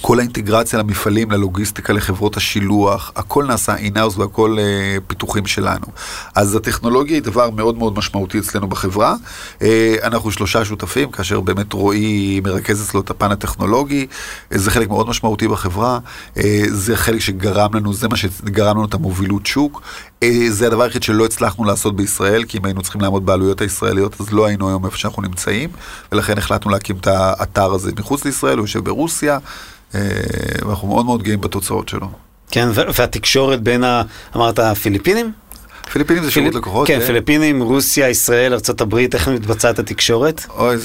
[0.00, 5.86] כל האינטגרציה למפעלים, ללוגיסטיקה, לחברות השילוח, הכל נעשה in-house והכל אה, פיתוחים שלנו.
[6.34, 9.14] אז הטכנולוגיה היא דבר מאוד מאוד משמעותי אצלנו בחברה.
[9.62, 14.06] אה, אנחנו שלושה שותפים, כאשר באמת רועי מרכז אצלו את הפן הטכנולוגי,
[14.52, 15.98] אה, זה חלק מאוד משמעותי בחברה,
[16.36, 19.82] אה, זה חלק שגרם לנו, זה מה שגרם לנו את המובילות שוק.
[20.22, 24.20] אה, זה הדבר היחיד שלא הצלחנו לעשות בישראל, כי אם היינו צריכים לעמוד בעלויות הישראליות,
[24.20, 25.70] אז לא היינו היום איפה שאנחנו נמצאים,
[26.12, 29.38] ולכן החלטנו להקים את האתר הזה מחוץ לישראל, הוא יושב ברוסיה.
[29.94, 30.00] אה,
[30.66, 32.08] ואנחנו מאוד מאוד גאים בתוצאות שלו.
[32.50, 33.84] כן, והתקשורת בין.
[34.36, 35.32] אמרת, הפיליפינים?
[35.92, 36.86] פיליפינים זה שירות לקוחות.
[36.86, 40.46] כן, כן, פיליפינים, רוסיה, ישראל, ארה"ב, איך מתבצעת התקשורת?
[40.58, 40.76] אוי,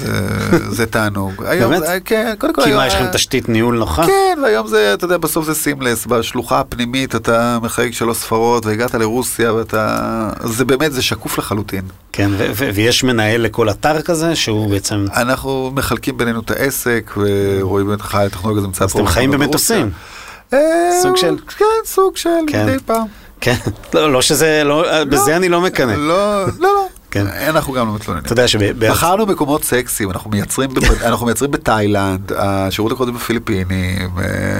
[0.70, 1.34] זה תענוג.
[1.44, 1.84] באמת?
[1.84, 2.64] אה, כן, קודם כל...
[2.64, 4.06] כי מה, יש לכם תשתית ניהול נוחה?
[4.06, 8.94] כן, והיום זה, אתה יודע, בסוף זה סימלס, בשלוחה הפנימית אתה מחייג שלוש ספרות, והגעת
[8.96, 10.30] לרוסיה, ואתה...
[10.44, 11.84] זה באמת, זה שקוף לחלוטין.
[12.12, 15.06] כן, ויש מנהל לכל אתר כזה, שהוא בעצם...
[15.16, 18.86] אנחנו מחלקים בינינו את העסק, ורואים באמת איך הטכנולוגיה זה נמצא פה.
[18.86, 19.92] אז אתם חיים במטוסים.
[20.54, 20.60] אה,
[21.02, 21.36] סוג של...
[21.58, 22.66] כן, סוג של כן.
[22.66, 23.21] מדי פעם.
[23.42, 23.56] כן,
[23.94, 25.92] לא, לא שזה, לא, לא, בזה אני לא מקנא.
[25.92, 26.88] לא, לא, לא.
[27.12, 27.28] כן.
[27.28, 28.26] אנחנו גם לא מתלוננים.
[28.26, 28.92] אתה יודע שבארצ...
[28.98, 30.70] בחרנו מקומות סקסיים, אנחנו מייצרים,
[31.06, 34.10] אנחנו מייצרים בתאילנד, השירות לקוחות בפיליפינים.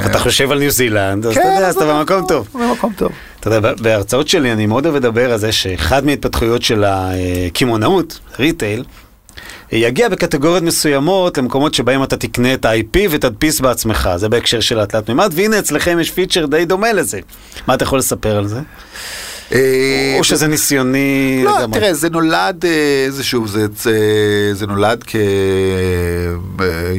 [0.06, 2.48] אתה חושב על ניו זילנד, אז אתה יודע, אז אתה במקום טוב.
[2.54, 3.12] במקום טוב.
[3.40, 8.84] אתה יודע, בהרצאות שלי אני מאוד אוהב לדבר על זה שאחד מההתפתחויות של הקמעונאות, retail,
[9.72, 15.10] יגיע בקטגוריות מסוימות למקומות שבהם אתה תקנה את ה-IP ותדפיס בעצמך, זה בהקשר של התלת
[15.10, 17.20] מימד, והנה אצלכם יש פיצ'ר די דומה לזה.
[17.68, 18.60] מה אתה יכול לספר על זה?
[19.54, 21.68] אה, או שזה ניסיוני לא, לגמרי?
[21.68, 23.68] לא, תראה, זה נולד, אה, זה זה,
[24.54, 25.04] זה, נולד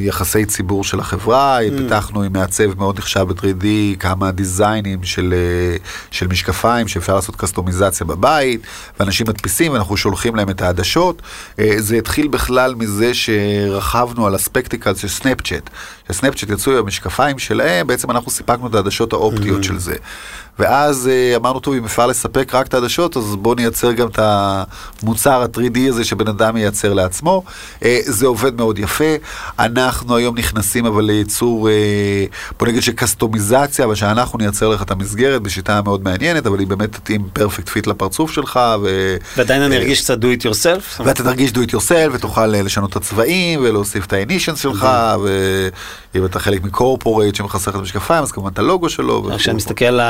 [0.05, 1.63] כיחסי ציבור של החברה, mm.
[1.79, 3.65] פתחנו עם מעצב מאוד נחשב ב-3D,
[3.99, 5.77] כמה דיזיינים של, אה,
[6.11, 8.61] של משקפיים שאפשר לעשות קסטומיזציה בבית,
[9.01, 11.23] ואנשים מדפיסים ואנחנו שולחים להם את העדשות.
[11.77, 15.71] זה התחיל בכלל מזה שרכבנו על הספקטיקל של סנאפצ'אט.
[16.13, 19.67] שסנאפצ'אט יצאו עם המשקפיים שלהם, בעצם אנחנו סיפקנו את העדשות האופטיות mm.
[19.67, 19.95] של זה.
[20.59, 24.19] ואז אה, אמרנו, טוב, אם אפשר לספק רק את העדשות, אז בואו נייצר גם את
[24.23, 27.43] המוצר ה-3D הזה שבן אדם ייצר לעצמו.
[27.85, 29.15] אה, זה עובד מאוד יפה.
[29.59, 31.75] אנחנו היום נכנסים אבל לייצור, אה,
[32.59, 36.93] בוא נגיד שקסטומיזציה, אבל שאנחנו נייצר לך את המסגרת בשיטה מאוד מעניינת, אבל היא באמת
[36.93, 38.61] תתאים perfect fit לפרצוף שלך.
[38.83, 39.17] ו...
[39.37, 41.03] ועדיין אני ארגיש קצת do it yourself.
[41.05, 44.89] ואתה תרגיש do it yourself, ותוכל לשנות את הצבעים, ולהוסיף את ה initials שלך,
[46.15, 49.31] ואם אתה חלק מקורפורייט שמחסך את המשקפיים, אז כמובן את הלוגו שלו.
[49.37, 50.01] כשאני מסתכל על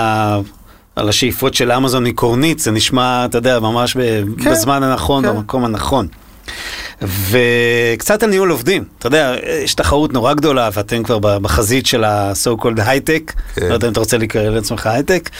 [0.96, 3.96] על השאיפות של אמזון מקורנית, זה נשמע, אתה יודע, ממש
[4.42, 5.28] כן, בזמן הנכון, כן.
[5.28, 6.08] במקום הנכון.
[7.30, 8.84] וקצת על ניהול עובדים.
[8.98, 9.34] אתה יודע,
[9.64, 13.32] יש תחרות נורא גדולה, ואתם כבר בחזית של ה-so called הייטק.
[13.54, 13.68] כן.
[13.68, 15.30] לא יודע אם אתה רוצה לקרוא לעצמך הייטק.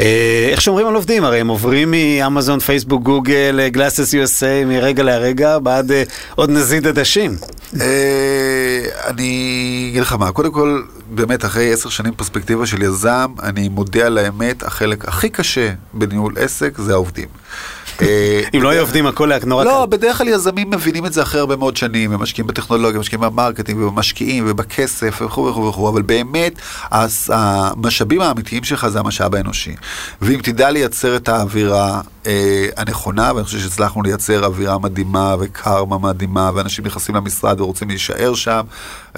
[0.00, 1.24] אה, איך שומרים על עובדים?
[1.24, 6.02] הרי הם עוברים מאמזון, פייסבוק, גוגל, גלאסס USA, מרגע לרגע, בעד אה,
[6.34, 7.36] עוד נזיד עדשים.
[7.80, 13.68] אה, אני אגיד לך מה, קודם כל, באמת אחרי עשר שנים פרספקטיבה של יזם, אני
[13.68, 17.28] מודה על האמת, החלק הכי קשה בניהול עסק זה העובדים.
[18.02, 19.96] אה, אם לא היו עובדים הכל היה נורא לא, קל.
[19.96, 23.26] בדרך כלל יזמים מבינים את זה אחרי הרבה מאוד שנים, הם משקיעים בטכנולוגיה, משקיעים ב
[23.26, 26.60] marketing ובמשקיעים ובכסף וכו' וכו' וכו', אבל באמת
[27.28, 29.74] המשאבים האמיתיים שלך זה המשאב האנושי.
[30.22, 36.50] ואם תדע לייצר את האווירה אה, הנכונה, ואני חושב שהצלחנו לייצר אווירה מדהימה וקרמה מדהימה,
[36.54, 38.60] ואנשים נכנסים למשרד ורוצים להישאר שם,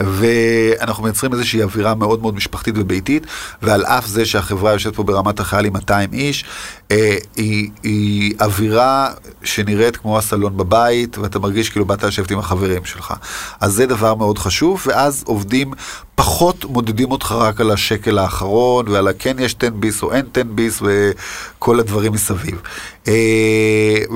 [0.01, 3.27] ואנחנו מייצרים איזושהי אווירה מאוד מאוד משפחתית וביתית,
[3.63, 6.45] ועל אף זה שהחברה יושבת פה ברמת החייל עם 200 איש,
[6.91, 9.11] אה, היא, היא אווירה
[9.43, 13.15] שנראית כמו הסלון בבית, ואתה מרגיש כאילו באת לשבת עם החברים שלך.
[13.61, 15.73] אז זה דבר מאוד חשוב, ואז עובדים
[16.15, 20.43] פחות מודדים אותך רק על השקל האחרון, ועל הכן יש 10 ביס או אין 10
[20.55, 22.61] ביס, וכל הדברים מסביב.
[23.09, 23.15] אה,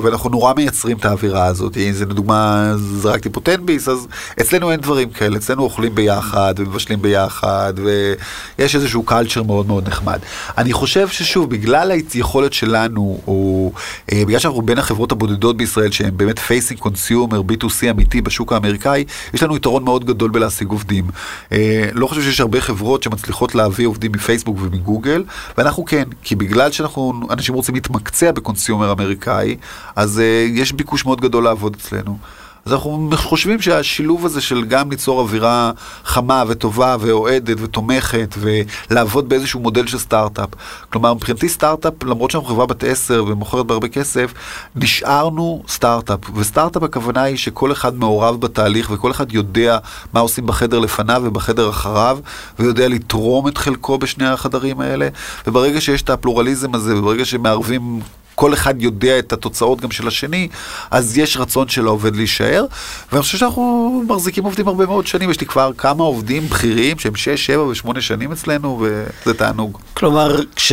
[0.03, 1.77] ואנחנו נורא מייצרים את האווירה הזאת.
[1.77, 4.07] אם זה לדוגמה, זרקתי פה 10 ביס, אז
[4.41, 10.19] אצלנו אין דברים כאלה, אצלנו אוכלים ביחד ומבשלים ביחד, ויש איזשהו culture מאוד מאוד נחמד.
[10.59, 13.73] אני חושב ששוב, בגלל היכולת שלנו, או
[14.13, 19.05] אה, בגלל שאנחנו בין החברות הבודדות בישראל שהן באמת facing consumer, B2C אמיתי בשוק האמריקאי,
[19.35, 21.05] יש לנו יתרון מאוד גדול בלהשיג עובדים.
[21.53, 25.25] אה, לא חושב שיש הרבה חברות שמצליחות להביא עובדים מפייסבוק ומגוגל,
[25.59, 29.57] ואנחנו כן, כי בגלל שאנחנו, אנשים רוצים להתמקצע ב consumer אמריקאי,
[29.97, 32.19] אז אה, יש ביקוש מאוד גדול לעבוד אצלנו.
[32.67, 35.73] אז אנחנו חושבים שהשילוב הזה של גם ליצור אווירה
[36.05, 40.49] חמה וטובה ואוהדת ותומכת ולעבוד באיזשהו מודל של סטארט-אפ.
[40.91, 44.33] כלומר, מבחינתי סטארט-אפ, למרות שאנחנו חברה בת עשר ומוכרת בהרבה כסף,
[44.77, 46.19] נשארנו סטארט-אפ.
[46.35, 49.79] וסטארט-אפ הכוונה היא שכל אחד מעורב בתהליך וכל אחד יודע
[50.13, 52.19] מה עושים בחדר לפניו ובחדר אחריו,
[52.59, 55.09] ויודע לתרום את חלקו בשני החדרים האלה.
[55.47, 58.01] וברגע שיש את הפלורליזם הזה, וברגע שמערבים
[58.35, 60.49] כל אחד יודע את התוצאות גם של השני,
[60.91, 62.65] אז יש רצון של העובד להישאר.
[63.13, 67.17] ואני חושב שאנחנו מחזיקים עובדים הרבה מאוד שנים, יש לי כבר כמה עובדים בכירים שהם
[67.17, 69.79] 6, 7 ו-8 שנים אצלנו, וזה תענוג.
[69.95, 70.73] כלומר, כש...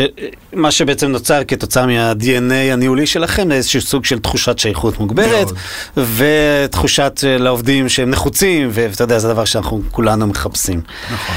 [0.54, 5.48] מה שבעצם נוצר כתוצאה מה-DNA הניהולי שלכם, זה איזשהו סוג של תחושת שייכות מוגברת,
[5.98, 6.16] מאוד.
[6.18, 10.82] ותחושת אה, לעובדים שהם נחוצים, ואתה יודע, זה דבר שאנחנו כולנו מחפשים.
[11.14, 11.36] נכון.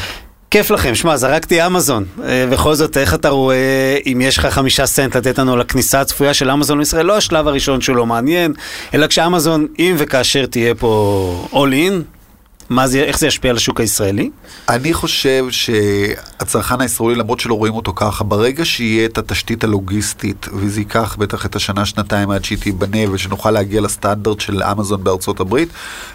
[0.54, 2.04] כיף לכם, שמע, זרקתי אמזון.
[2.24, 6.34] אה, בכל זאת, איך אתה רואה, אם יש לך חמישה סנט לתת לנו לכניסה הצפויה
[6.34, 8.52] של אמזון לישראל, לא השלב הראשון שהוא לא מעניין,
[8.94, 12.22] אלא כשאמזון, אם וכאשר תהיה פה all in,
[12.68, 14.30] מה זה, איך זה ישפיע על השוק הישראלי?
[14.68, 20.80] אני חושב שהצרכן הישראלי, למרות שלא רואים אותו ככה, ברגע שיהיה את התשתית הלוגיסטית, וזה
[20.80, 25.68] ייקח בטח את השנה-שנתיים עד שהיא תיבנה, ושנוכל להגיע לסטנדרט של אמזון בארצות הברית,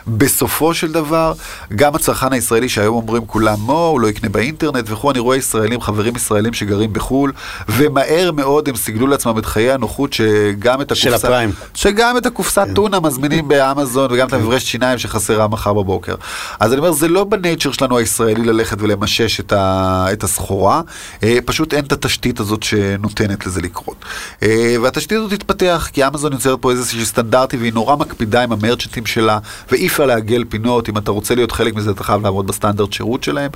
[0.08, 1.34] בסופו של דבר,
[1.76, 5.82] גם הצרכן הישראלי שהיום אומרים כולם, מו, הוא לא יקנה באינטרנט וכו', אני רואה ישראלים,
[5.82, 7.32] חברים ישראלים שגרים בחו"ל,
[7.70, 11.28] ומהר מאוד הם סיגלו לעצמם את חיי הנוחות שגם את של הקופסה...
[11.28, 11.52] הפריים.
[11.74, 16.16] שגם את הקופסת טונה מזמינים באמזון וגם את המברשת שיניים שחסרה מחר בבוקר.
[16.60, 20.82] אז אני אומר, זה לא בנייצ'ר שלנו הישראלי ללכת ולמשש את, ה, את הסחורה,
[21.24, 24.06] אה, פשוט אין את התשתית הזאת שנותנת לזה לקרות.
[24.44, 29.06] אה, והתשתית הזאת תתפתח, כי אמזון יוצרת פה איזושהי סטנדרטי והיא נורא מקפידה עם המרצ'נטים
[29.06, 29.40] שלה,
[29.72, 33.24] ואי אפשר לעגל פינות, אם אתה רוצה להיות חלק מזה אתה חייב לעמוד בסטנדרט שירות
[33.24, 33.52] שלהם,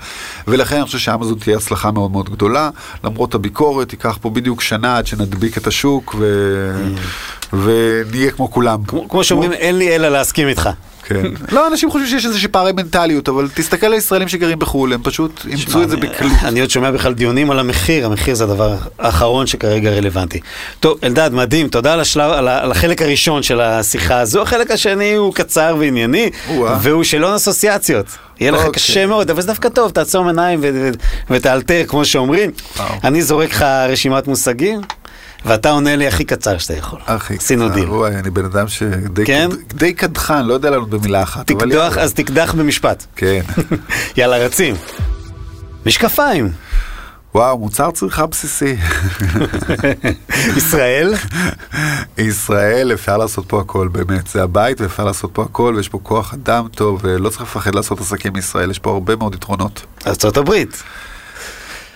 [0.48, 2.70] ולכן אני חושב שאמזון תהיה הצלחה מאוד מאוד גדולה,
[3.04, 6.24] למרות הביקורת, ייקח פה בדיוק שנה עד שנדביק את השוק ו...
[7.54, 8.84] ונהיה כמו כולם.
[8.84, 10.70] כמו, כמו שאומרים, אין לי אלא להסכים איתך.
[11.22, 11.56] כן.
[11.56, 15.46] לא, אנשים חושבים שיש איזושהי פערי מנטליות, אבל תסתכל על ישראלים שגרים בחו"ל, הם פשוט
[15.50, 16.32] אימצו את זה בקלות.
[16.44, 20.40] אני עוד שומע בכלל דיונים על המחיר, המחיר זה הדבר האחרון שכרגע רלוונטי.
[20.80, 25.14] טוב, אלדד, מדהים, תודה על, השלב, על, על החלק הראשון של השיחה הזו, החלק השני
[25.14, 26.30] הוא קצר וענייני.
[26.82, 28.06] והוא שאלון אסוציאציות.
[28.40, 28.72] יהיה לך אוקיי.
[28.72, 30.62] קשה מאוד, אבל זה דווקא טוב, תעצום עיניים
[31.30, 32.52] ותאלתר, כמו שאומרים.
[33.04, 34.82] אני זורק לך רשימת מושגים,
[35.46, 37.00] ואתה עונה לי הכי קצר שאתה יכול.
[37.08, 37.76] הכי עשינו קצר.
[37.76, 37.90] דיל.
[37.90, 39.50] וואי, אני בן אדם שדי כן?
[39.52, 41.50] קד- די קדחן, לא יודע לענות במילה אחת.
[41.52, 41.88] יאללה.
[41.88, 43.06] אז תקדח במשפט.
[43.16, 43.42] כן.
[44.18, 44.76] יאללה, רצים.
[45.86, 46.52] משקפיים.
[47.36, 48.76] וואו, מוצר צריכה בסיסי.
[50.58, 51.14] ישראל?
[52.18, 54.28] ישראל, אפשר לעשות פה הכל, באמת.
[54.28, 58.00] זה הבית ואפשר לעשות פה הכל, ויש פה כוח אדם טוב, ולא צריך לפחד לעשות
[58.02, 59.86] עסקים מישראל, יש פה הרבה מאוד יתרונות.
[60.08, 60.84] ארצות הברית.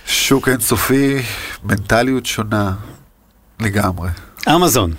[0.05, 1.21] שוק אינסופי,
[1.63, 2.71] מנטליות שונה
[3.59, 4.09] לגמרי.
[4.55, 4.93] אמזון.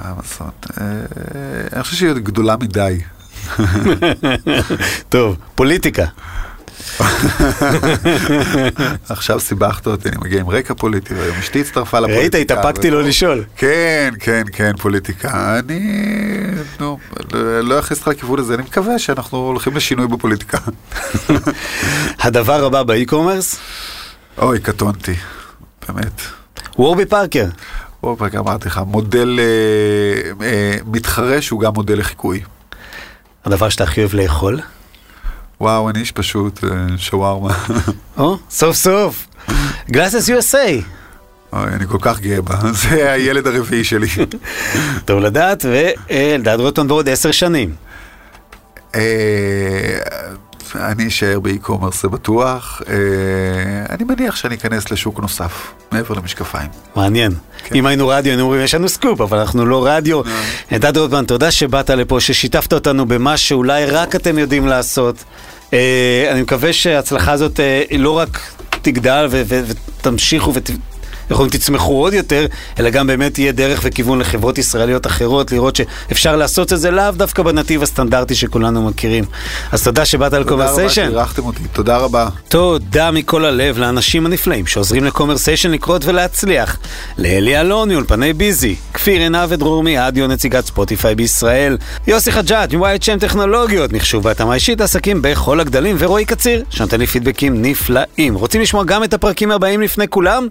[0.00, 0.84] אמזון, אה,
[1.72, 3.00] אני חושב שהיא גדולה מדי.
[5.08, 6.04] טוב, פוליטיקה.
[9.08, 12.38] עכשיו סיבכת אותי, אני מגיע עם רקע פוליטי, והיום אשתי הצטרפה לפוליטיקה.
[12.38, 13.44] ראית, התאפקתי לא לשאול.
[13.56, 15.58] כן, כן, כן, פוליטיקה.
[15.58, 15.80] אני,
[16.80, 16.98] נו,
[17.62, 20.58] לא אכניס אותך לכיוון הזה, אני מקווה שאנחנו הולכים לשינוי בפוליטיקה.
[22.24, 23.58] הדבר הבא ב e-commerce?
[24.38, 25.14] אוי, קטונתי,
[25.88, 26.20] באמת.
[26.78, 27.46] Warby Parker.
[28.02, 32.40] Warby Parker, אמרתי לך, מודל אה, אה, מתחרה שהוא גם מודל לחיקוי.
[33.44, 34.60] הדבר שאתה הכי אוהב לאכול?
[35.60, 37.54] וואו, אני איש פשוט, אה, שווארמה.
[38.18, 39.26] או, סוף סוף.
[39.90, 40.82] Glasses USA.
[41.52, 44.08] אוי, אני כל כך גאה בה, זה הילד הרביעי שלי.
[45.04, 47.74] טוב לדעת, ואלדד רוטמן בעוד עשר שנים.
[50.76, 52.82] אה, אני אשאר ב e-commerce, זה בטוח.
[52.88, 52.94] אה,
[53.90, 56.68] אני מניח שאני אכנס לשוק נוסף, מעבר למשקפיים.
[56.96, 57.32] מעניין.
[57.64, 57.74] כן.
[57.74, 60.20] אם היינו רדיו, היינו אומרים, יש לנו סקופ, אבל אנחנו לא רדיו.
[60.72, 65.24] אלדד רוטמן, תודה שבאת לפה, ששיתפת אותנו במה שאולי רק אתם יודעים לעשות.
[65.72, 67.60] אה, אני מקווה שההצלחה הזאת
[67.98, 68.40] לא רק
[68.82, 70.70] תגדל ותמשיך ות...
[71.30, 72.46] אומרים, תצמחו עוד יותר,
[72.78, 77.10] אלא גם באמת יהיה דרך וכיוון לחברות ישראליות אחרות, לראות שאפשר לעשות את זה לאו
[77.10, 79.24] דווקא בנתיב הסטנדרטי שכולנו מכירים.
[79.72, 81.06] אז תודה שבאת לקומרסיישן.
[81.06, 82.28] תודה רבה שאירחתם אותי, תודה רבה.
[82.48, 86.78] תודה מכל הלב לאנשים הנפלאים שעוזרים לקומרסיישן לקרות ולהצליח.
[87.18, 93.92] לאלי אלון מאולפני ביזי, כפיר עינב ודרור אדיו נציגת ספוטיפיי בישראל, יוסי חג'אג' שם טכנולוגיות,
[93.92, 98.34] מחשוב והתאמה אישית עסקים בכל הגדלים, ורועי קציר, שנותן לי פידבקים נפלאים.
[98.34, 100.48] רוצים לשמוע גם את הפרקים הבאים לפני כולם?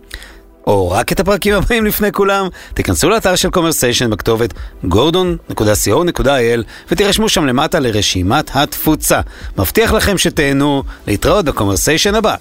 [0.68, 4.54] או רק את הפרקים הבאים לפני כולם, תיכנסו לאתר של קומרסיישן בכתובת
[4.86, 9.22] gordon.co.il ותירשמו שם למטה לרשימת התפוצה.
[9.58, 12.36] מבטיח לכם שתהנו להתראות בקומרסיישן הבא.